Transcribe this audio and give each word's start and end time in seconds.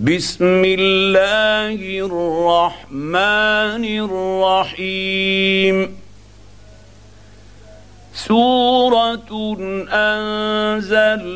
بسم 0.00 0.64
الله 0.64 1.78
الرحمن 2.10 3.84
الرحيم. 4.10 5.96
سورة 8.14 9.30
أنزلناها 9.92 11.28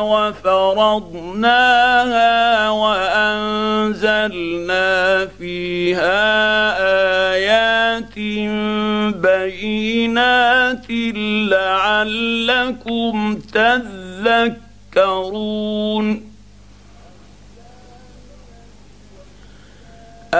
وفرضناها 0.00 1.50
وأنزلنا 2.70 4.06
فيها 5.38 6.18
آيات 7.32 8.18
بينات 9.14 10.86
لعلكم 11.54 13.38
تذكرون. 14.94 16.25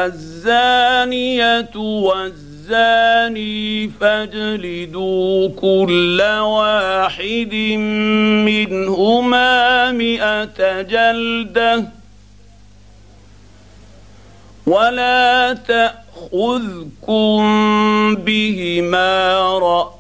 الزانية 0.05 1.77
والزاني 1.77 3.57
فاجلدوا 4.01 5.49
كل 5.49 6.23
واحد 6.41 7.55
منهما 8.45 9.93
مئة 9.93 10.83
جلدة 10.83 11.85
ولا 14.67 15.53
تأخذكم 15.69 17.37
بهما 18.17 19.43
رأ 19.59 19.96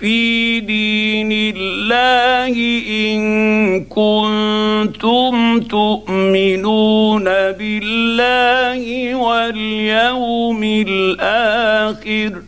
في 0.00 0.60
دين 0.60 1.32
الله 1.32 2.54
إن 2.88 3.84
كنتم 3.84 5.60
تؤمنون 5.60 7.24
بالله 7.24 9.14
واليوم 9.14 10.62
الآخر 10.88 12.42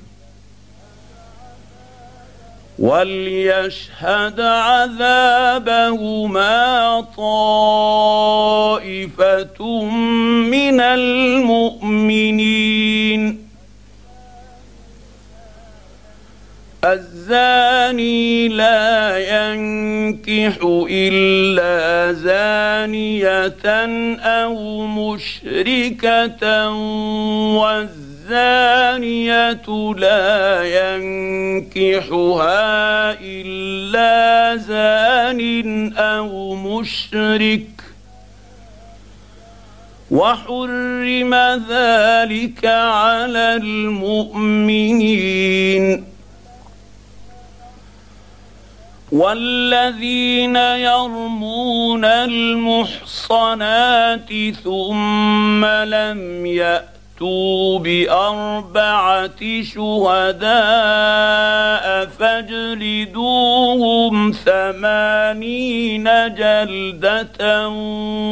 وليشهد 2.78 4.40
عذابهما 4.40 5.40
طائفة 8.76 8.84
من 10.50 10.80
المؤمنين 10.80 12.03
الزاني 16.84 18.48
لا 18.48 19.18
ينكح 19.18 20.56
إلا 20.90 22.12
زانية 22.12 23.64
أو 24.20 24.86
مشركة 24.86 26.70
والزانية 28.28 29.66
لا 29.96 30.62
ينكحها 30.96 32.32
إلا 33.20 34.56
زان 34.56 35.92
أو 35.96 36.54
مشرك. 36.54 37.66
وحرم 40.10 41.34
ذلك 41.68 42.64
على 42.64 43.56
المؤمنين. 43.62 44.74
والذين 49.14 50.56
يرمون 50.56 52.04
المحصنات 52.04 53.48
ثم 54.64 55.64
لم 55.64 56.46
يأتوا 56.46 57.78
بأربعة 57.78 59.62
شهداء 59.62 60.54
فاجلدوهم 62.18 63.52
ثمانين 64.44 66.04
جلدة 66.34 67.68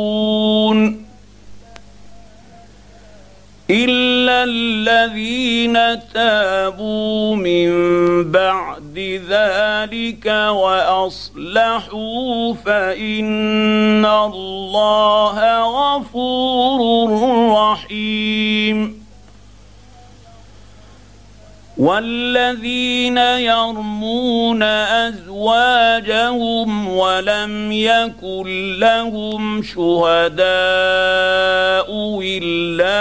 الا 3.69 4.43
الذين 4.43 5.73
تابوا 6.13 7.35
من 7.35 7.71
بعد 8.31 9.21
ذلك 9.29 10.25
واصلحوا 10.49 11.73
فان 12.53 14.05
الله 14.05 15.59
غفور 15.59 17.09
رحيم 17.51 19.06
والذين 21.77 23.17
يرمون 23.17 24.63
أزواجهم 25.13 26.69
ولم 26.89 27.71
يكن 27.71 28.79
لهم 28.79 29.63
شهداء 29.63 30.47
إلا 32.23 32.97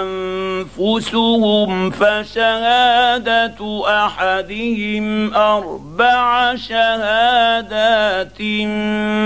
أنفسهم 0.00 1.90
فشهادة 1.90 3.82
أحدهم 3.88 5.34
أربع 5.34 6.56
شهادات 6.56 8.38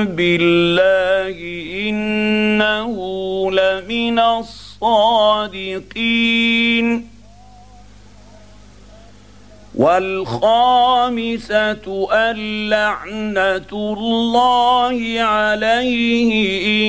بالله 0.06 1.38
إنه 1.88 2.96
لمن 3.50 4.18
الصادقين. 4.18 5.58
والخامسة 9.78 11.76
اللعنة 12.12 13.72
الله 13.72 15.20
عليه 15.20 16.32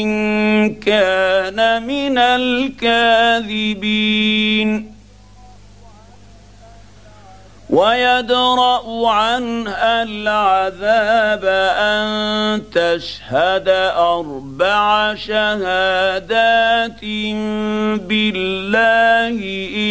إن 0.01 0.09
كان 0.75 1.83
من 1.87 2.17
الكاذبين. 2.17 3.79
ويدرأ 7.69 9.09
عنها 9.09 10.03
العذاب 10.03 11.45
أن 11.77 12.61
تشهد 12.71 13.69
أربع 13.97 15.15
شهادات 15.15 17.01
بالله 18.09 19.37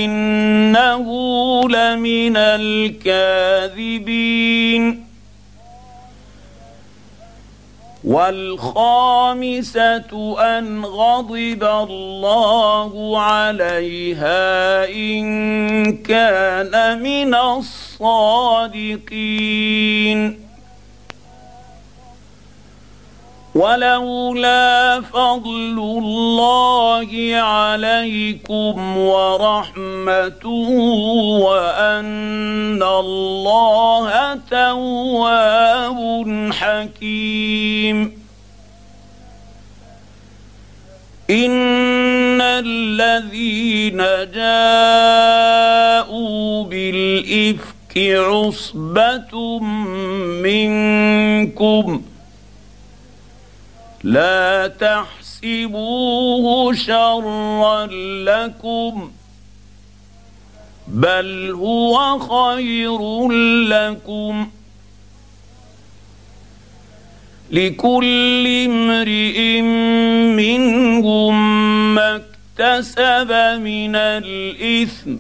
إنه 0.05 1.07
لمن 1.69 2.37
الكاذبين. 2.37 3.89
والخامسة 8.05 9.81
أن 10.39 10.85
غضب 10.85 11.65
الله 11.65 13.21
عليها 13.21 14.89
إن 14.89 15.97
كان 15.97 17.03
من 17.03 17.35
الصادقين. 17.35 18.89
ولولا 23.59 25.01
فضل 25.01 25.79
الله 25.79 27.31
عليكم 27.35 28.97
ورحمته 28.97 30.69
وأن 31.43 32.83
الله 32.83 34.39
تواب 34.51 36.51
حكيم. 36.53 38.19
إن 41.31 42.41
الذين 42.41 43.97
جاءوا 44.35 45.45
بالإفك 46.65 47.99
عصبة 47.99 49.59
منكم 50.43 52.03
لا 54.05 54.67
تحسبوه 54.81 56.75
شرا 56.75 57.87
لكم 58.25 59.11
بل 60.89 61.51
هو 61.51 62.19
خير 62.19 63.29
لكم 63.69 64.49
لكل 67.51 68.47
امرئ 68.67 69.61
منهم 70.37 71.35
ما 71.95 72.17
اكتسب 72.17 73.33
من 73.61 73.97
الإثم 73.97 75.17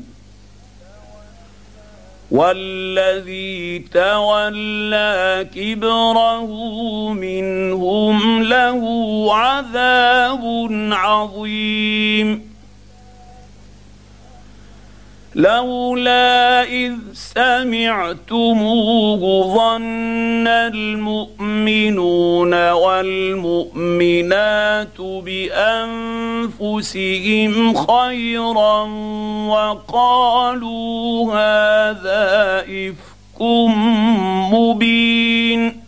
والذي 2.30 3.78
تولى 3.78 5.46
كبره 5.54 6.46
منهم 7.12 8.42
له 8.42 8.82
عذاب 9.34 10.68
عظيم. 10.92 12.57
لولا 15.38 16.62
إذ 16.62 16.94
سمعتموه 17.14 19.20
ظن 19.54 20.48
المؤمنون 20.48 22.70
والمؤمنات 22.70 24.08
بأنفسهم 26.60 27.74
خيرا 27.74 28.82
وقالوا 29.48 31.34
هذا 31.34 32.60
إفك 32.60 33.42
مبين 34.52 35.87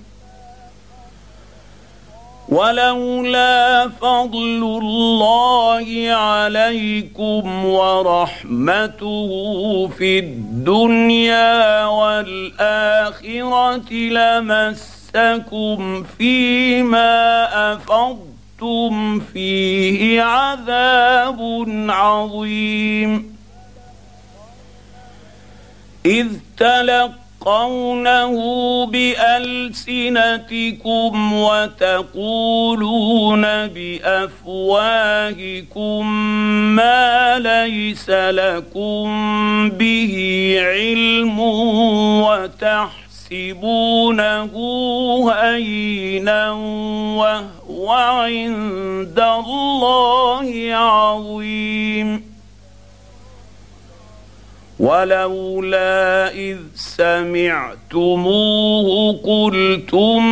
ولولا 2.51 3.89
فضل 3.89 4.79
الله 4.83 6.11
عليكم 6.11 7.65
ورحمته 7.65 9.29
في 9.97 10.19
الدنيا 10.19 11.85
والآخرة 11.85 12.33
لمسكم 13.93 15.79
فيما 16.03 17.13
أفضتم 17.73 19.19
فيه 19.19 20.21
عذاب 20.21 21.39
عظيم. 21.89 23.37
إذ 26.05 26.27
تلقوا 26.57 27.20
تلقونه 27.41 28.85
بألسنتكم 28.85 29.93
وتقولون 31.33 32.61
بأفواهكم 33.67 34.91
ما 36.75 37.39
ليس 37.39 38.09
لكم 38.09 39.09
به 39.69 40.15
علم 40.61 41.39
وتحسبونه 43.29 44.51
هينا 45.33 46.51
وهو 46.51 47.89
عند 47.91 49.19
الله 49.19 50.75
عظيم. 50.75 52.30
ولولا 54.81 56.31
إذ 56.33 56.57
سمعتموه 56.75 58.07
قلتم 59.23 60.25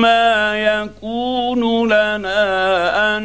ما 0.00 0.58
يكون 0.58 1.86
لنا 1.86 3.16
أن 3.16 3.24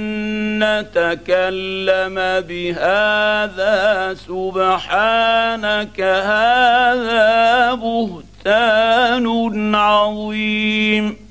نتكلم 0.63 2.15
بهذا 2.47 4.13
سبحانك 4.13 6.01
هذا 6.01 7.73
بهتان 7.73 9.75
عظيم 9.75 11.30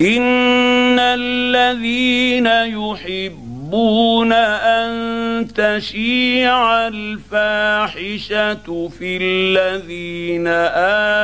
ان 0.00 0.98
الذين 0.98 2.46
يحبون 2.46 4.32
ان 4.32 5.48
تشيع 5.54 6.88
الفاحشه 6.88 8.88
في 8.98 9.18
الذين 9.22 10.46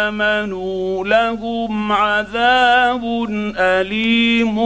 امنوا 0.02 1.06
لهم 1.06 1.92
عذاب 1.92 3.26
اليم 3.58 4.56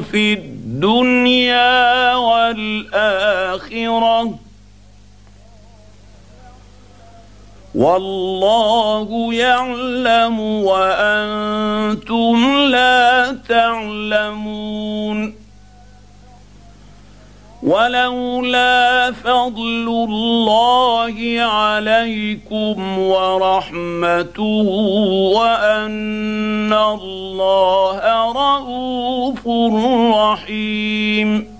في 0.00 0.32
الدنيا 0.32 2.14
والاخره 2.14 2.90
والله 7.74 9.34
يعلم 9.34 10.40
وأنتم 10.40 12.36
لا 12.70 13.36
تعلمون. 13.48 15.40
ولولا 17.62 19.12
فضل 19.12 20.06
الله 20.08 21.40
عليكم 21.40 22.98
ورحمته 22.98 24.66
وأن 25.36 26.72
الله 26.72 28.00
رءوف 28.32 29.48
رحيم. 30.16 31.59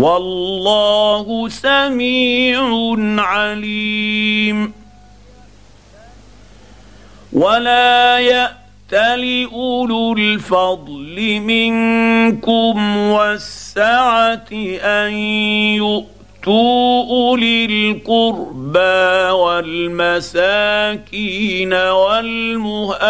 والله 0.00 1.48
سميع 1.48 2.94
عليم. 3.18 4.72
ولا 7.32 8.18
يأتي 8.18 9.16
لأولو 9.16 10.12
الفضل 10.12 11.40
منكم 11.40 12.96
والسعة 12.96 14.48
أن 14.82 15.12
يؤتوا 16.40 17.04
اولي 17.10 17.64
القربى 17.64 19.30
والمساكين 19.30 20.92
والمهاجرين 21.72 23.02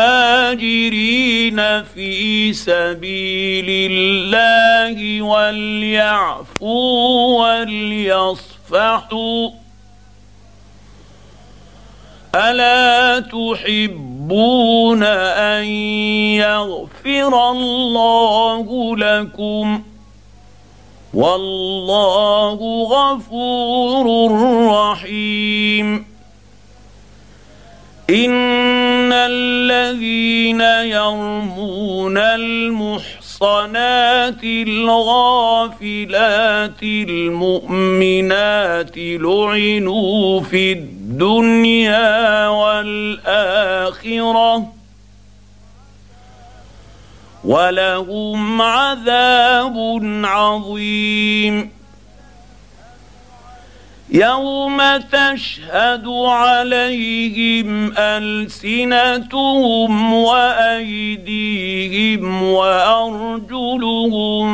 في 1.83 2.53
سبيل 2.53 3.67
الله 3.91 5.23
وليعفوا 5.23 6.79
وليصفحوا. 7.61 9.51
ألا 12.35 13.21
تحبون 13.21 15.03
أن 15.03 15.65
يغفر 16.35 17.51
الله 17.51 18.97
لكم؟ 18.97 19.83
والله 21.15 22.85
غفور 22.85 24.33
رحيم. 24.71 26.07
إن 28.11 29.13
الذين 29.13 30.61
يرمون 30.61 32.19
المحصنات 32.19 34.45
الغافلات 34.45 36.03
المؤمنات 36.83 38.93
لعنوا 38.97 40.41
في 40.41 40.73
الدنيا 40.73 42.49
والآخرة. 42.49 44.80
ولهم 47.51 48.63
عذاب 48.63 49.77
عظيم. 50.25 51.71
يوم 54.11 54.97
تشهد 54.97 56.07
عليهم 56.27 57.93
السنتهم 57.99 60.15
وايديهم 60.15 61.23
وارجلهم 62.43 64.49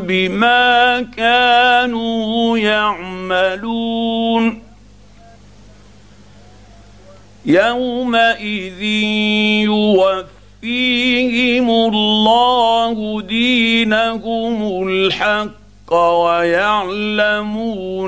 بما 0.00 1.02
كانوا 1.16 2.58
يعملون. 2.58 4.62
يومئذ 7.46 8.82
يوفيهم 10.64 11.70
الله 11.70 13.22
دينهم 13.22 14.88
الحق 14.88 15.92
ويعلمون 15.92 17.36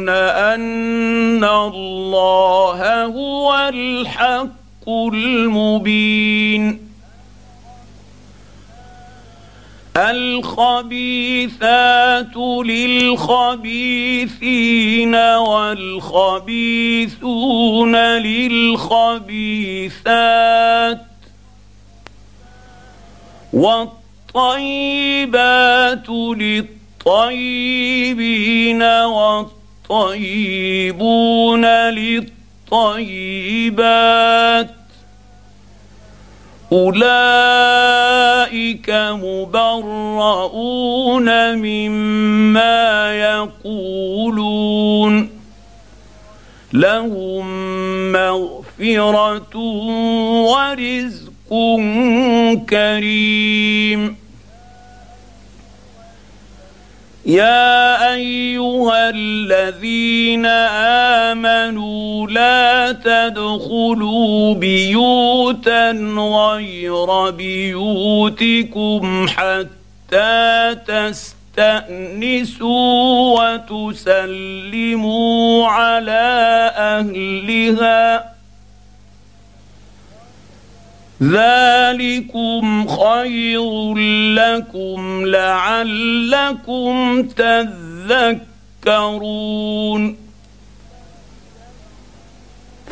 ان 0.09 1.45
الله 1.45 3.05
هو 3.05 3.69
الحق 3.69 4.89
المبين 4.89 6.87
الخبيثات 9.97 11.57
للخبيثين 12.67 13.65
والخبيثون 15.15 16.37
للخبيثات 17.97 19.37
والطيبات 23.53 26.09
للطيبين 26.09 28.83
والطيبون 28.83 29.47
للطيبات. 31.67 32.27
أولئك 36.73 38.91
مبرؤون 38.91 39.69
مما 41.55 43.17
يقولون. 43.17 45.31
لهم 46.73 47.47
مغفرة 48.13 49.57
ورزق 50.47 51.26
كريم. 52.71 54.17
يا 57.27 58.15
أيها 58.15 59.11
الذين 59.11 60.47
آمنوا 61.27 62.27
لا 62.27 62.93
تدخلوا 62.93 64.55
بيوتا 64.55 65.91
غير 66.19 67.31
بيوتكم 67.31 69.27
حتى 69.29 70.77
تستأنسوا 71.57 72.57
وتسلموا 73.71 75.67
على 75.67 76.71
أهلها. 76.77 78.36
ذلكم 81.23 82.87
خير 82.89 83.95
لكم 84.35 85.27
لعلكم 85.27 87.23
تذكرون. 88.83 90.17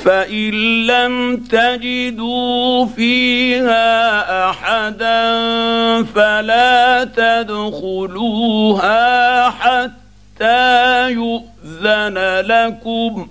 فإن 0.04 0.86
لم 0.86 1.36
تجدوا 1.36 2.86
فيها 2.86 4.50
أحدا 4.50 5.22
فلا 6.02 7.04
تدخلوها 7.16 8.50
حتى 9.50 11.10
يؤذن 11.10 12.18
لكم. 12.46 13.28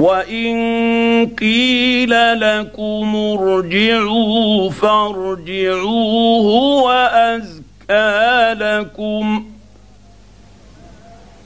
وان 0.00 1.26
قيل 1.40 2.10
لكم 2.40 3.16
ارجعوا 3.16 4.70
فارجعوا 4.70 6.40
هو 6.42 6.90
ازكى 7.12 8.54
لكم 8.64 9.44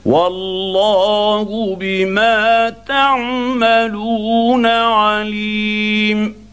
والله 0.07 1.77
بما 1.81 2.71
تعملون 2.89 4.67
عليم 4.67 6.44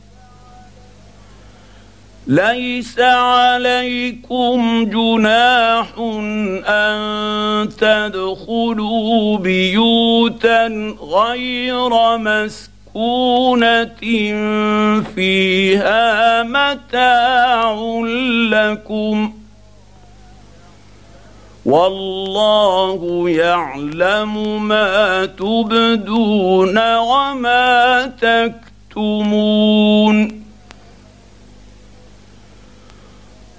ليس 2.31 2.99
عليكم 2.99 4.85
جناح 4.85 5.87
أن 6.67 7.69
تدخلوا 7.69 9.37
بيوتا 9.37 10.67
غير 11.01 12.17
مسكونة 12.17 13.85
فيها 15.15 16.43
متاع 16.43 17.75
لكم 18.51 19.33
والله 21.65 23.29
يعلم 23.29 24.63
ما 24.67 25.25
تبدون 25.25 26.97
وما 26.97 28.05
تكتمون 28.91 30.40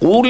قل 0.03 0.27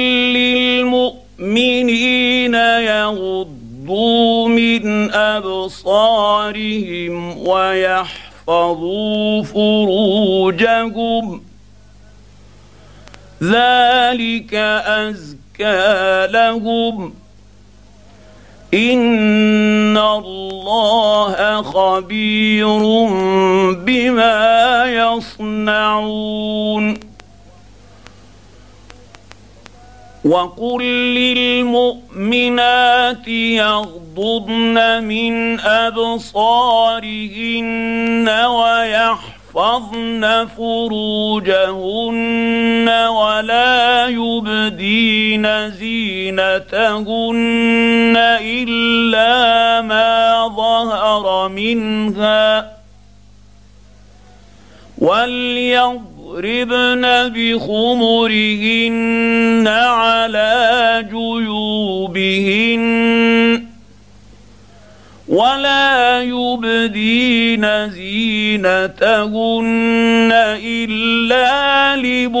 للمؤمنين 1.42 2.54
يغضوا 2.54 4.48
من 4.48 5.10
ابصارهم 5.12 7.12
ويحفظوا 7.48 9.42
فروجهم 9.42 11.42
ذلك 13.42 14.54
ازكى 14.86 16.26
لهم 16.30 17.14
ان 18.74 19.98
الله 19.98 21.62
خبير 21.62 22.78
بما 23.74 24.84
يصنعون 24.86 26.34
وقل 30.24 30.82
للمؤمنات 31.34 33.28
يغضضن 33.28 35.04
من 35.04 35.60
ابصارهن 35.60 37.04
ويحفظن 38.28 39.44
يحفظن 39.54 40.46
فروجهن 40.56 42.08
ولا 43.08 44.06
يبدين 44.08 45.70
زينتهن 45.70 46.54
الا 48.40 49.80
ما 49.80 50.48
ظهر 50.48 51.48
منها 51.48 52.72
وليضربن 56.34 57.04
بخمرهن 57.34 58.88
على 59.68 61.04
جيوبهن 61.10 62.84
ولا 65.28 66.22
يبدين 66.22 67.90
زينتهن 67.90 68.72
إلا 70.64 71.96
لبعولتهن 71.96 72.36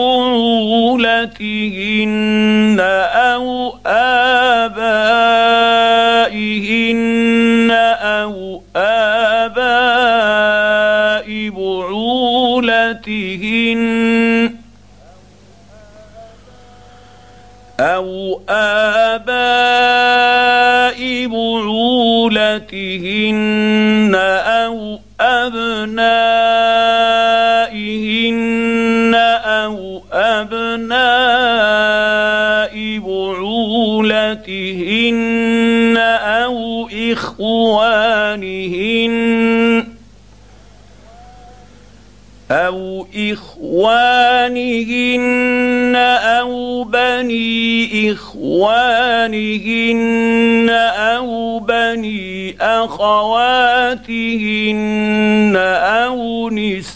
أو 3.14 3.74
آبائهن 3.86 5.30
أو 8.00 8.62
اباء 8.76 10.63
بعولتهن 13.34 14.54
أو 17.80 18.40
اباء 18.48 19.34
بعولتهن 22.64 22.94
أو 24.44 24.98
ابنائهن 25.20 26.34
أو 29.44 30.02
ابناء 30.12 31.54
بعولتهن 32.98 34.44
أو 36.22 36.88
اخوانهن 37.12 38.34
أو 42.54 43.06
اخوانهن 43.16 44.54
أو 45.96 46.84
بني 46.84 48.12
اخوانهن 48.12 49.50
أو 50.70 51.58
بني 51.58 52.56
اخواتهن 52.60 54.06
أو 55.56 56.50
نسائهن 56.50 56.94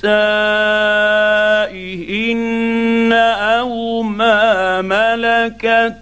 أو 3.13 4.03
ما 4.03 4.83
ملكت 4.83 5.97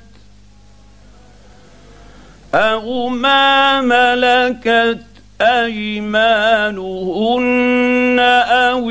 أو 2.54 3.08
ما 3.08 3.80
ملكت 3.80 5.02
ايمانهن 5.40 6.96
أو 8.48 8.90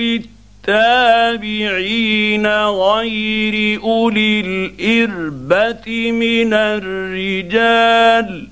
التابعين 0.68 2.48
غير 2.66 3.82
أولي 3.84 4.40
الإربة 4.40 6.12
من 6.12 6.54
الرجال 6.54 8.48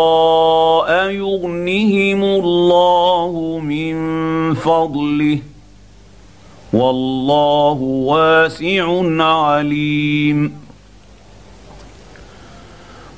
يغنهم 1.11 2.25
الله 2.25 3.61
من 3.65 3.95
فضله 4.55 5.39
والله 6.73 7.79
واسع 7.83 9.03
عليم 9.23 10.66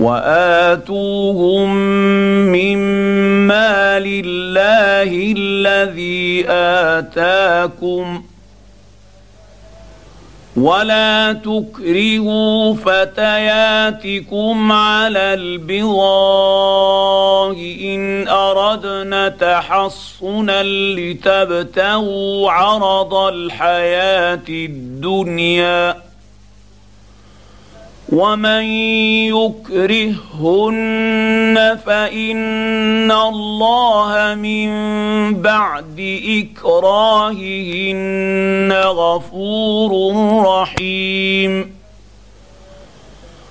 وآتوهم 0.00 1.74
مما 2.52 3.98
لله 3.98 5.34
الذي 5.36 6.44
آتاكم 6.48 8.22
ولا 10.56 11.32
تكرهوا 11.32 12.74
فتياتكم 12.74 14.72
على 14.72 15.34
البغاء 15.34 15.96
إن 17.84 18.28
أردنا 18.28 19.28
تحصنا 19.28 20.62
لتبتغوا 20.62 22.50
عرض 22.50 23.14
الحياة 23.14 24.48
الدنيا 24.48 26.09
ومن 28.12 28.64
يكرههن 30.42 31.56
فان 31.86 33.10
الله 33.10 34.34
من 34.34 34.70
بعد 35.42 36.20
اكراههن 36.58 37.92
غفور 38.72 40.14
رحيم 40.46 41.79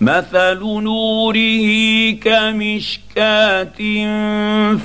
مثل 0.00 0.58
نوره 0.60 2.10
كمشكاه 2.10 3.64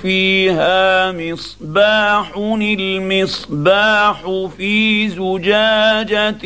فيها 0.02 1.12
مصباح 1.12 2.32
المصباح 2.62 4.22
في 4.58 5.10
زجاجه 5.10 6.38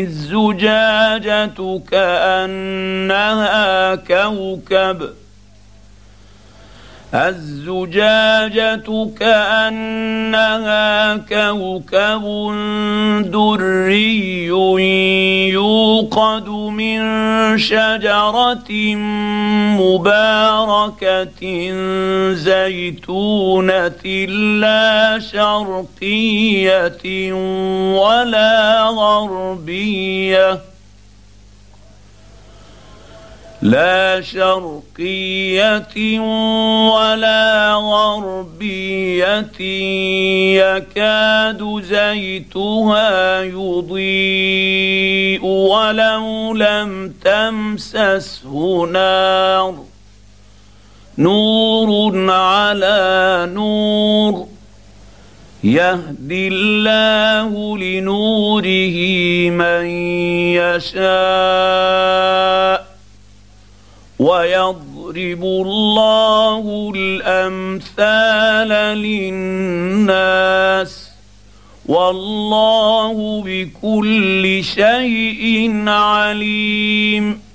الزجاجه 0.00 1.50
كانها 1.90 3.94
كوكب 3.94 5.21
الزجاجة 7.14 9.08
كأنها 9.20 11.16
كوكب 11.16 12.24
دري 13.30 14.46
يوقد 15.52 16.48
من 16.48 17.02
شجرة 17.58 18.96
مباركة 19.76 21.42
زيتونة 22.32 24.04
لا 24.60 25.18
شرقية 25.32 27.02
ولا 27.92 28.82
غربية. 28.82 30.71
لا 33.62 34.20
شرقية 34.20 36.20
ولا 36.90 37.74
غربية 37.74 39.60
يكاد 40.58 41.82
زيتها 41.82 43.42
يضيء 43.42 45.44
ولو 45.44 46.54
لم 46.54 47.14
تمسسه 47.24 48.86
نار. 48.92 49.74
نور 51.18 52.30
على 52.30 53.48
نور 53.52 54.46
يهدي 55.64 56.48
الله 56.48 57.78
لنوره 57.78 58.96
من 59.50 59.86
يشاء. 60.90 62.91
ويضرب 64.22 65.42
الله 65.42 66.92
الأمثال 66.96 68.68
للناس 68.98 70.92
والله 71.86 73.42
بكل 73.46 74.64
شيء 74.64 75.82
عليم. 75.88 77.52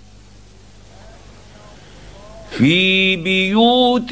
في 2.57 3.15
بيوت 3.15 4.11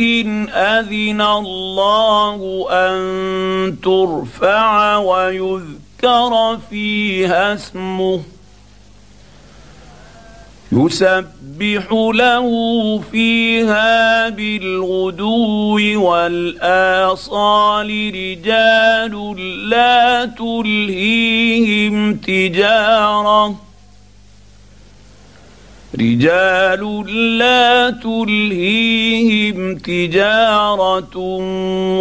أذن 0.50 1.22
الله 1.22 2.68
أن 2.70 3.76
ترفع 3.84 4.98
ويذكر 4.98 6.60
فيها 6.70 7.54
اسمه 7.54 8.22
يسبح 10.72 11.92
له 12.14 12.48
فيها 13.12 14.30
بالغدو 14.30 15.80
والآصال 16.10 17.90
رجال 18.14 19.36
لا 19.70 20.26
تلهيهم 20.26 22.16
تجارة 22.16 23.56
رجال 26.00 27.08
لا 27.38 27.90
تلهيهم 27.90 29.76
تجارة 29.78 31.18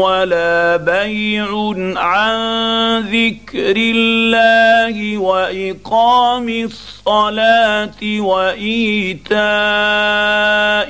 ولا 0.00 0.76
بيع 0.76 1.46
عن 1.96 2.38
ذكر 3.00 3.76
الله 3.76 5.18
وإقام 5.18 6.48
الصلاة 6.48 8.20
وإيتاء 8.20 9.38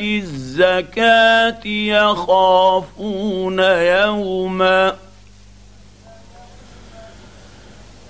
الزكاة 0.01 1.67
يخافون 1.67 3.59
يوما 3.61 4.95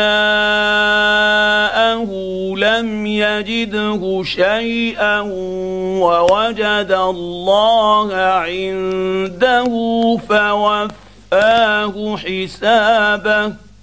لم 2.56 3.06
يجده 3.06 4.22
شيئا 4.24 5.20
ووجد 6.00 6.92
الله 6.92 8.14
عنده 8.14 9.64
فوفاه 10.28 12.16
حسابه. 12.16 13.73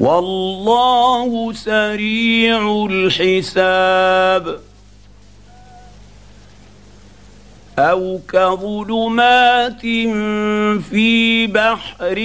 والله 0.00 1.52
سريع 1.52 2.86
الحساب. 2.90 4.60
أو 7.78 8.20
كظلمات 8.32 9.80
في 10.90 11.46
بحر 11.46 12.18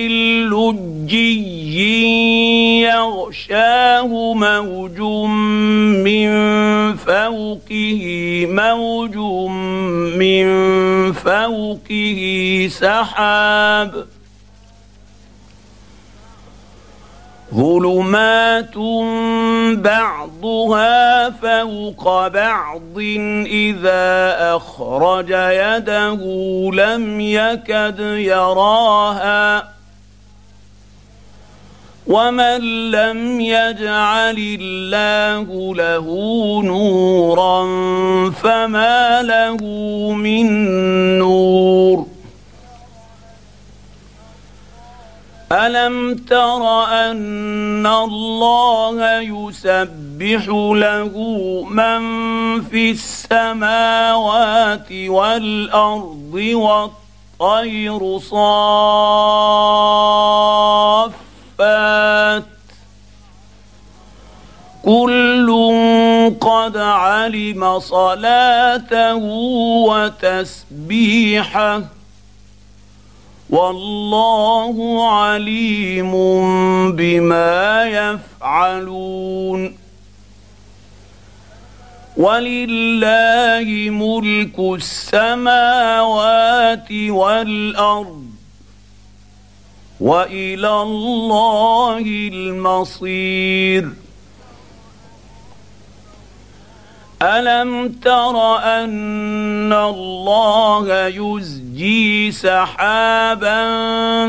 لجي 0.51 1.41
يغشاه 2.81 4.33
موج 4.33 4.99
من 6.05 6.29
فوقه 6.95 8.01
موج 8.49 9.17
من 10.17 10.47
فوقه 11.13 12.19
سحاب. 12.71 14.14
ظلمات 17.55 18.77
بعضها 19.77 21.29
فوق 21.29 22.27
بعض 22.27 22.97
اذا 23.45 24.35
اخرج 24.55 25.29
يده 25.29 26.21
لم 26.73 27.21
يكد 27.21 27.99
يراها 27.99 29.75
ومن 32.07 32.91
لم 32.91 33.41
يجعل 33.41 34.57
الله 34.61 35.75
له 35.75 36.05
نورا 36.63 37.63
فما 38.31 39.21
له 39.21 39.57
من 40.11 40.47
نور 41.19 42.14
ألم 45.51 46.15
تر 46.15 46.83
أن 46.83 47.87
الله 47.87 49.19
يسبح 49.19 50.47
له 50.75 51.13
من 51.69 52.01
في 52.61 52.91
السماوات 52.91 54.91
والأرض 54.91 56.33
والطير 57.39 58.19
صافات؟ 58.19 59.55
كل 64.85 65.49
قد 66.41 66.77
علم 66.77 67.79
صلاته 67.79 69.15
وتسبيحه. 70.21 71.81
والله 73.49 75.09
عليم 75.11 76.11
بما 76.91 77.83
يفعلون. 77.83 79.77
ولله 82.17 83.89
ملك 83.89 84.59
السماوات 84.59 85.31
والأرض 86.91 88.25
وإلى 89.99 90.81
الله 90.81 92.29
المصير. 92.33 93.89
ألم 97.21 97.89
تر 97.89 98.57
أن 98.57 99.73
الله 99.73 101.09
يزجي 101.75 102.31
سحابا 102.31 103.61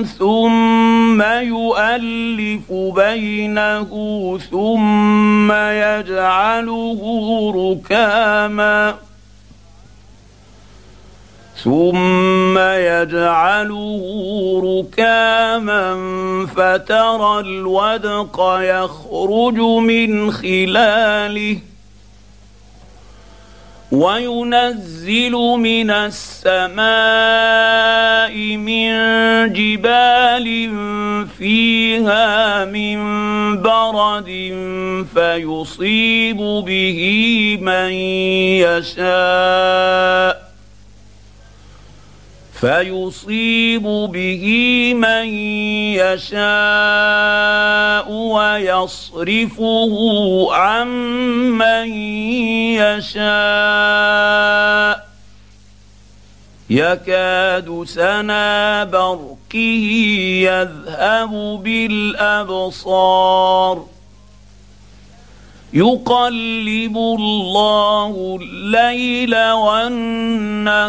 ثم 0.02 1.22
يؤلف 1.22 2.72
بينه 2.72 3.90
ثم 4.50 5.52
يجعله 5.52 7.00
ركاما 7.56 8.94
ثم 11.64 12.58
يجعله 12.58 14.02
ركاما 14.64 15.96
فترى 16.56 17.40
الودق 17.40 18.58
يخرج 18.60 19.58
من 19.60 20.30
خلاله 20.32 21.58
وينزل 23.92 25.32
من 25.32 25.90
السماء 25.90 26.86
من 28.56 28.92
جبال 29.52 30.46
فيها 31.38 32.64
من 32.64 32.98
برد 33.62 34.30
فيصيب 35.14 36.36
به 36.36 37.58
من 37.62 37.92
يشاء. 38.66 40.45
فيصيب 42.60 43.82
به 43.82 44.44
من 44.94 45.26
يشاء 46.00 46.46
ويصرفه 48.12 49.92
عن 50.52 50.88
من 51.58 51.88
يشاء. 52.80 54.26
يكاد 56.70 57.84
سنا 57.86 58.84
برقه 58.84 59.56
يذهب 60.42 61.30
بالأبصار. 61.64 63.16
يقلب 65.72 66.96
الله 66.96 68.38
الليل 68.42 69.36
والنهار. 69.52 70.86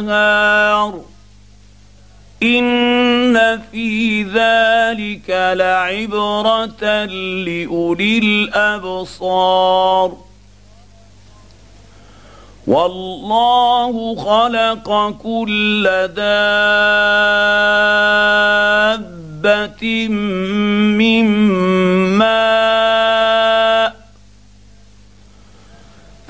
ان 2.43 3.62
في 3.71 4.23
ذلك 4.23 5.30
لعبره 5.58 7.06
لاولي 7.45 8.17
الابصار 8.17 10.17
والله 12.67 14.15
خلق 14.15 15.15
كل 15.23 15.88
دابه 19.38 20.08
من 20.97 21.26
ماء 22.17 23.96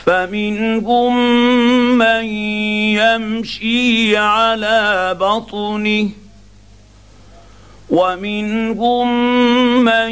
فمنهم 0.07 1.17
من 1.97 2.25
يمشي 2.95 4.17
على 4.17 5.15
بطنه 5.19 6.09
ومنهم 7.89 9.07
من 9.83 10.11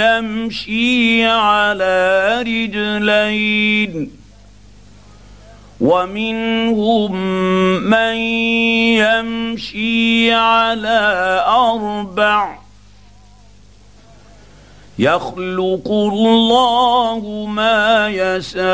يمشي 0.00 1.24
على 1.24 2.28
رجلين 2.42 4.10
ومنهم 5.80 7.16
من 7.90 8.16
يمشي 9.00 10.32
على 10.32 11.00
أربع 11.48 12.65
يخلق 14.98 15.88
الله 15.88 17.46
ما 17.48 18.08
يشاء. 18.08 18.66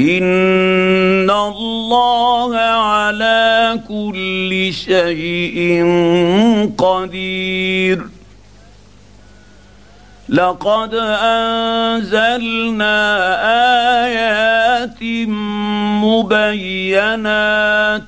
إن 0.00 1.30
الله 1.30 2.56
على 2.56 3.80
كل 3.88 4.72
شيء 4.72 5.84
قدير. 6.78 8.06
لقد 10.28 10.94
أنزلنا 10.94 12.96
آيات 14.04 15.02
مبينات 16.02 18.02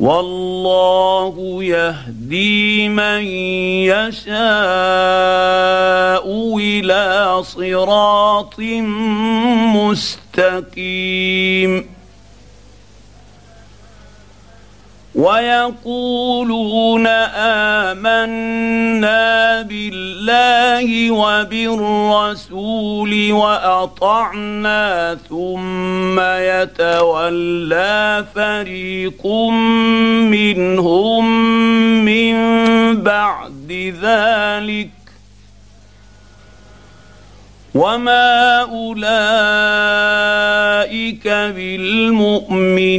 والله 0.00 1.64
يهدي 1.64 2.88
من 2.88 3.22
يشاء 3.90 4.28
إلى 6.58 7.42
صراط 7.42 8.60
مستقيم. 10.78 11.97
ويقولون 15.18 17.06
آمنا 17.86 19.62
بالله 19.62 21.10
وبالرسول 21.10 23.12
وأطعنا 23.32 25.18
ثم 25.28 26.20
يتولى 26.20 28.24
فريق 28.34 29.26
منهم 30.30 31.24
من 32.04 32.34
بعد 33.02 33.94
ذلك 34.02 34.88
وما 37.74 38.60
أولئك 38.60 39.08
بالمؤمنين 41.56 42.98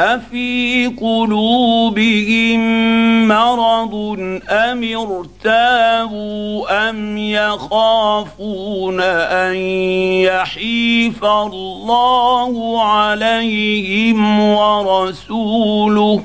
افي 0.00 0.86
قلوبهم 0.86 2.60
مرض 3.28 3.94
ام 4.50 4.84
ارتابوا 4.96 6.88
ام 6.90 7.18
يخافون 7.18 9.00
ان 9.00 9.54
يحيف 10.22 11.24
الله 11.24 12.82
عليهم 12.82 14.40
ورسوله 14.40 16.22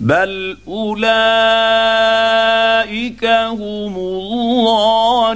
بل 0.00 0.58
اولئك 0.68 1.64
هم 3.24 3.96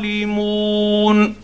الظالمون 0.00 1.43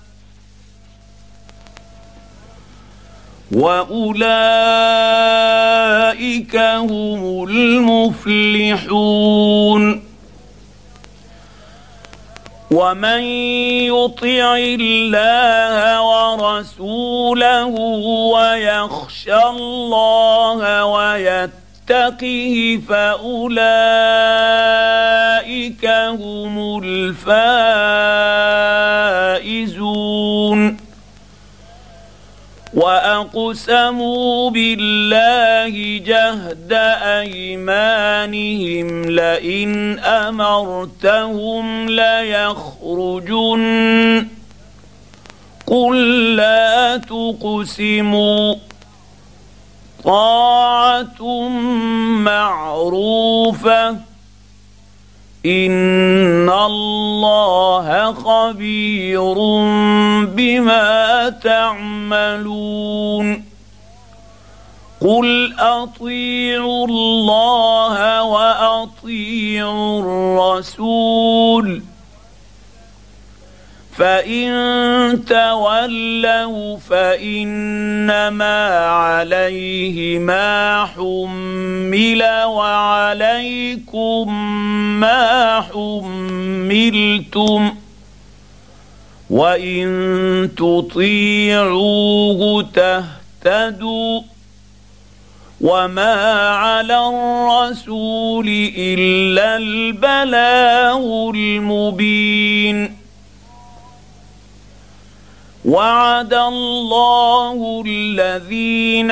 وأولئك 3.51 4.15
هم 6.55 7.43
المفلحون. 7.49 8.91
ومن 12.71 13.21
يطع 13.91 14.55
الله 14.57 16.01
ورسوله 16.01 17.65
ويخشى 18.33 19.35
الله 19.35 20.85
ويتقه 20.85 22.79
فأولئك 22.89 23.75
هم 25.85 26.83
الفائزون. 26.83 28.11
وأقسموا 32.73 34.49
بالله 34.49 36.01
جهد 36.05 36.73
أيمانهم 37.03 39.05
لئن 39.05 39.99
أمرتهم 39.99 41.89
ليخرجن. 41.89 43.61
قل 45.67 46.35
لا 46.35 46.97
تقسموا. 46.97 48.55
طاعة 50.03 51.47
معروفة. 52.17 54.10
ان 55.45 56.49
الله 56.49 58.13
خبير 58.13 59.33
بما 60.25 61.29
تعملون 61.43 62.71
قل 65.01 65.53
اطيعوا 65.59 66.87
الله 66.87 68.23
واطيعوا 68.23 70.01
الرسول 70.01 71.81
فان 74.01 75.25
تولوا 75.25 76.77
فانما 76.77 78.67
عليه 78.87 80.19
ما 80.19 80.85
حمل 80.85 82.23
وعليكم 82.45 84.33
ما 84.99 85.61
حملتم 85.61 87.73
وان 89.29 90.49
تطيعوه 90.57 92.41
تهتدوا 92.73 94.21
وما 95.61 96.49
على 96.49 97.07
الرسول 97.07 98.47
الا 98.77 99.57
البلاغ 99.57 101.29
المبين 101.35 102.30
وعد 105.65 106.33
الله 106.33 107.83
الذين 107.87 109.11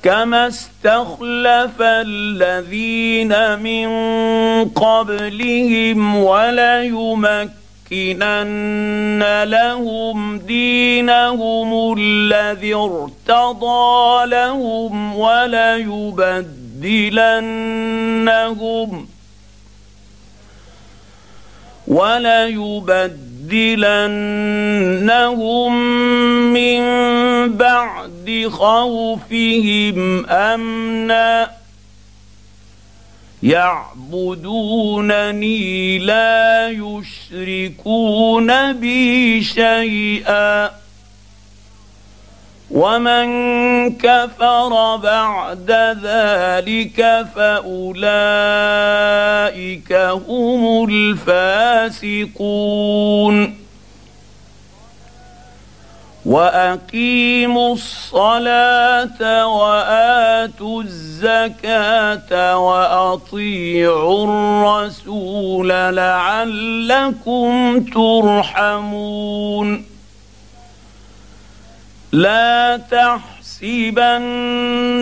كما 0.05 0.47
استخلف 0.49 1.81
الذين 1.81 3.59
من 3.59 3.89
قبلهم 4.69 6.17
وليمكنن 6.17 7.53
لهم 9.45 10.39
دينهم 10.39 11.95
الذي 11.99 12.75
ارتضى 12.75 14.27
لهم 14.27 15.17
وليبدلنهم 15.17 16.55
وليبدلنهم 21.87 23.34
من 26.53 26.83
بعد 27.57 28.47
خوفهم 28.51 30.27
أمنا. 30.27 31.51
يعبدونني 33.43 35.99
لا 35.99 36.69
يشركون 36.69 38.73
بي 38.73 39.43
شيئا. 39.43 40.84
ومن 42.75 43.27
كفر 43.97 44.97
بعد 44.97 45.71
ذلك 46.03 47.27
فاولئك 47.35 47.93
هم 50.29 50.89
الفاسقون 52.05 52.55
واقيموا 56.27 57.75
الصلاه 57.75 59.47
واتوا 59.47 60.83
الزكاه 60.83 62.59
واطيعوا 62.59 64.27
الرسول 64.27 65.69
لعلكم 65.69 67.51
ترحمون 67.95 69.15
لا 72.15 72.77
تحسبن 72.77 73.99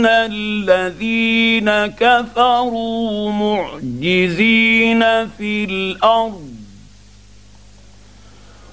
الذين 0.07 1.87
كفروا 1.87 3.33
معجزين 3.33 5.29
في 5.29 5.64
الأرض 5.64 6.53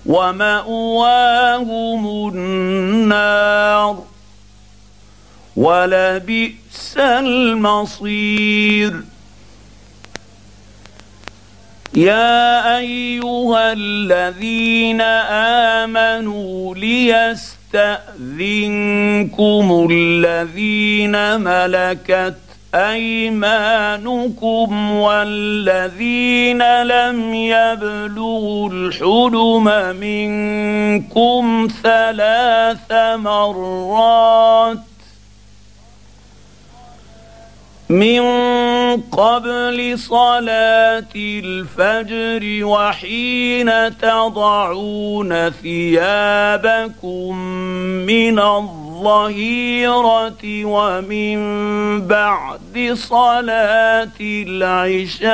ومأواهم 0.06 1.50
النار 2.30 4.04
ولبئس 5.56 6.98
المصير. 6.98 9.04
يا 11.94 12.78
أيها 12.78 13.74
الذين 13.74 15.02
آمنوا 15.82 16.76
ليستاذنكم 17.74 19.68
الذين 19.92 21.42
ملكت 21.42 22.36
أيمانكم 22.76 24.32
والذين 24.92 26.82
لم 26.84 27.34
يبلغوا 27.34 28.70
الحلم 28.70 29.96
منكم 29.96 31.68
ثلاث 31.84 32.92
مرات 33.16 34.89
من 37.90 38.22
قبل 39.02 40.00
صلاة 40.00 41.10
الفجر 41.16 42.66
وحين 42.66 43.98
تضعون 43.98 45.50
ثيابكم 45.50 47.38
من 48.06 48.40
الظهيرة 48.40 50.44
ومن 50.66 51.38
بعد 52.08 52.92
صلاة 52.94 54.18
العشاء 54.22 55.30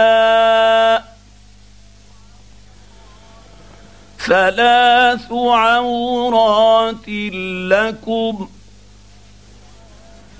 ثلاث 4.20 5.32
عورات 5.32 7.10
لكم 7.70 8.48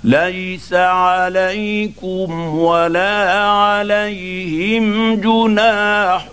ليس 0.06 0.72
عليكم 0.72 2.58
ولا 2.58 3.42
عليهم 3.42 5.14
جناح 5.20 6.28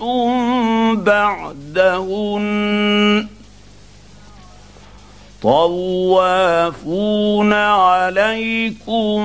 بعدهن. 0.94 2.44
طوافون 5.42 6.74
عليكم 7.54 9.22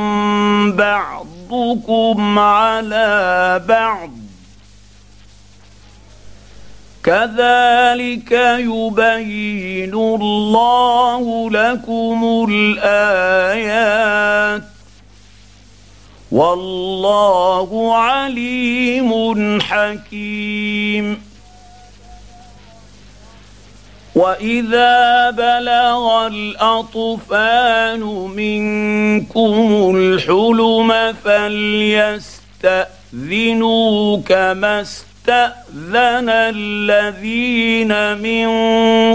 بعضكم 0.72 2.38
على 2.38 3.62
بعض. 3.68 4.17
كذلك 7.08 8.32
يبين 8.58 9.94
الله 9.94 11.50
لكم 11.50 12.46
الآيات. 12.50 14.62
والله 16.32 17.96
عليم 17.96 19.60
حكيم. 19.60 21.22
وإذا 24.14 25.30
بلغ 25.30 26.26
الأطفال 26.26 28.00
منكم 28.36 29.92
الحلم 29.96 31.14
فليستأذنوا 31.24 34.20
كما 34.20 34.84
استأذن 35.28 36.28
الذين 36.28 38.18
من 38.18 38.48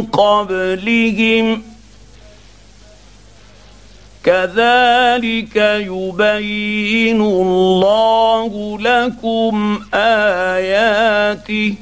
قبلهم. 0.01 1.63
كذلك 4.23 5.55
يبين 5.55 7.21
الله 7.21 8.77
لكم 8.79 9.79
آياته. 9.93 11.75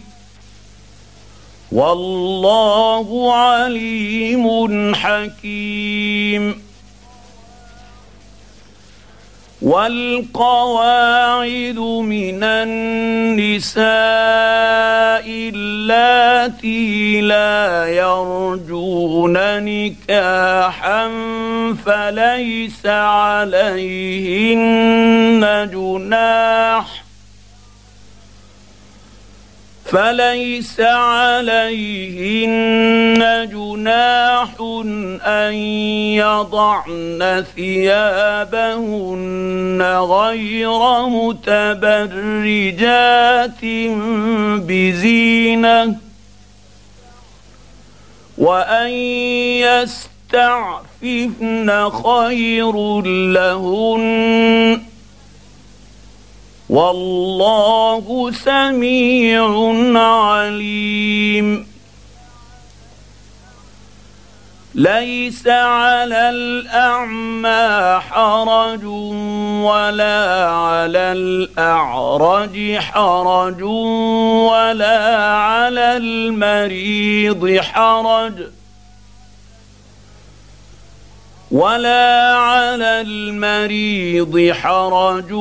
والله 1.72 3.34
عليم 3.34 4.96
حكيم. 4.96 6.61
والقواعد 9.62 10.60
من 11.80 12.44
النساء 12.44 13.82
اللاتي 15.28 17.22
لا 17.22 17.86
يرجون 17.88 19.34
نكاحا 19.38 21.10
فليس 21.86 22.86
عليهن 22.86 24.60
جناح 25.74 27.11
فليس 29.92 30.80
عليهن 30.80 32.50
جناح 33.52 34.50
أن 35.26 35.54
يضعن 36.16 37.46
ثيابهن 37.56 38.62
غير 39.82 41.08
متبرجات 41.08 42.56
بزينة 44.68 45.96
وأن 48.38 48.90
يستعففن 50.32 51.90
خير 51.90 53.02
لهن 53.32 54.91
والله 56.72 58.32
سميع 58.32 59.46
عليم. 60.00 61.68
ليس 64.76 65.48
على 65.48 66.30
الأعمى 66.30 68.00
حرج 68.10 68.86
ولا 69.66 70.50
على 70.50 71.12
الأعرج 71.12 72.78
حرج 72.78 73.64
ولا 74.52 75.26
على 75.36 75.98
المريض 75.98 77.60
حرج. 77.62 78.34
ولا 81.52 82.34
على 82.36 83.02
المريض 83.02 84.52
حرج 84.52 85.32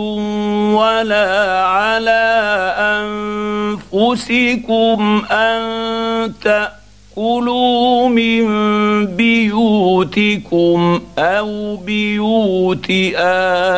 ولا 0.75 1.63
على 1.65 2.21
أنفسكم 3.95 5.23
أن 5.31 6.33
تأكلوا 6.43 8.09
من 8.09 8.47
بيوتكم 9.07 11.01
أو 11.19 11.77
بيوت 11.77 12.91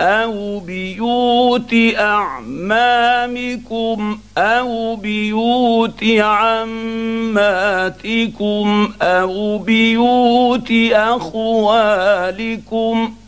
أو 0.00 0.58
بيوت 0.58 1.74
أعمامكم 1.98 3.58
أو 4.38 4.96
بيوت 4.96 6.04
عماتكم 6.18 7.38
أو 9.02 9.58
بيوت 9.58 10.72
أخوالكم 10.92 12.28
ۖ 13.06 13.27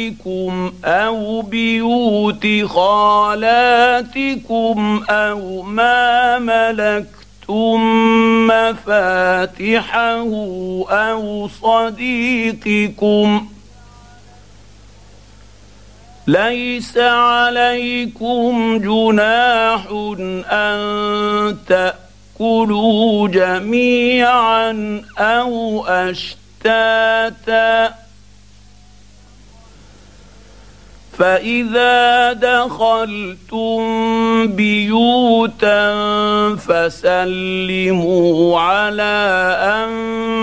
أو 0.86 1.41
بيوت 1.41 2.47
خالاتكم 2.65 4.24
أو 5.09 5.61
ما 5.61 6.39
ملكتم 6.39 7.80
مفاتحه 8.47 10.20
أو 10.89 11.47
صديقكم 11.61 13.47
ليس 16.28 16.97
عليكم 16.97 18.78
جناح 18.78 19.88
ان 20.51 21.57
تاكلوا 21.67 23.28
جميعا 23.28 25.01
أو 25.17 25.86
اشتركوا 25.86 26.49
فتاتا 26.60 27.93
فإذا 31.18 32.34
دخلتم 32.34 33.80
بيوتا 34.47 35.95
فسلموا 36.55 38.60
على 38.60 39.16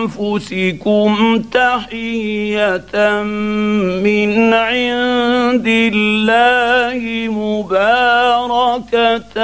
أنفسكم 0.04 1.42
تحية 1.52 3.22
من 4.04 4.54
عند 4.54 5.66
الله 5.66 7.28
مباركة 7.32 9.36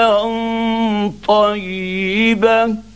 طيبة. 1.28 2.91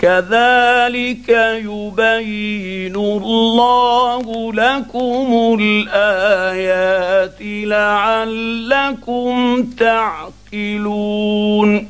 كذلك 0.00 1.28
يبين 1.64 2.96
الله 2.96 4.52
لكم 4.52 5.58
الآيات 5.60 7.38
لعلكم 7.68 9.62
تعقلون. 9.78 11.88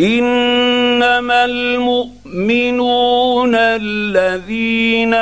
إنما 0.00 1.44
المؤمنون 1.44 3.54
الذين 3.54 5.14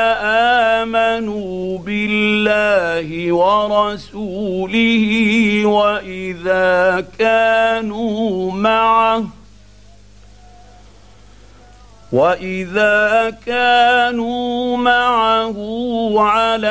آمنوا 0.83 1.79
بالله 1.79 3.33
ورسوله 3.33 5.07
وإذا 5.67 7.05
كانوا 7.19 8.53
معه 8.53 9.38
واذا 12.13 13.37
كانوا 13.47 14.77
معه 14.77 15.57
على 16.21 16.69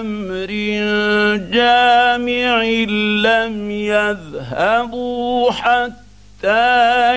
أمر 0.00 0.46
جامع 1.52 2.62
لم 3.26 3.70
يذهبوا 3.70 5.50
حتى 5.52 7.12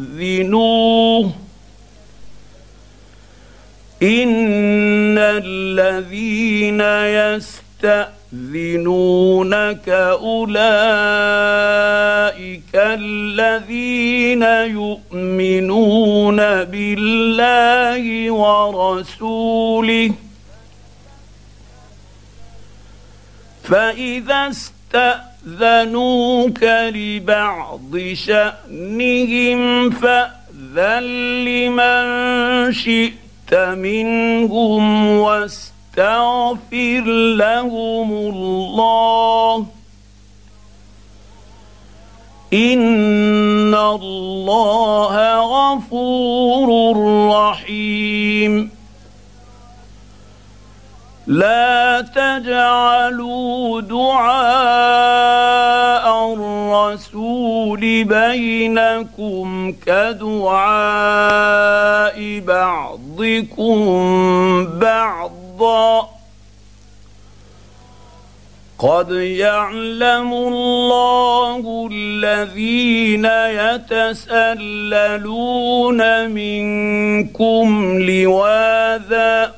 يستاذنوه 0.00 1.32
ان 4.02 5.18
الذين 5.18 6.80
يستاذنونك 8.32 9.88
اولئك 9.88 11.68
الذين 12.74 14.42
يؤمنون 14.42 16.36
بالله 16.64 18.30
ورسوله. 18.30 20.12
فإذا 23.64 24.50
استأذنوك 25.44 26.64
لبعض 26.64 27.98
شأنهم 28.12 29.90
فأذن 29.90 31.02
لمن 31.44 32.04
شئت 32.72 33.54
منهم 33.54 35.06
واستغفر 35.06 37.04
لهم 37.36 38.12
الله. 38.12 39.77
ان 42.52 43.74
الله 43.74 45.14
غفور 45.40 46.96
رحيم. 47.30 48.70
لا 51.26 52.00
تجعلوا 52.00 53.80
دعاء 53.80 55.28
الرسول 56.34 57.80
بينكم 58.04 59.72
كدعاء 59.86 60.58
بعضكم 62.40 63.78
بعضا 64.78 65.37
قد 68.78 69.10
يعلم 69.10 70.32
الله 70.32 71.88
الذين 71.92 73.24
يتسللون 74.54 75.10
منكم 76.30 77.98
لواذا 78.02 79.57